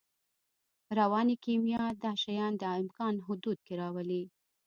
رواني 0.99 1.35
کیمیا 1.45 1.83
دا 2.03 2.11
شیان 2.23 2.53
د 2.57 2.63
امکان 2.79 3.13
په 3.19 3.23
حدودو 3.27 3.61
کې 3.65 3.73
راولي 3.81 4.23